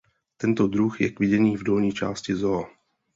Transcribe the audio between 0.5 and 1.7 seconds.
druh je k vidění v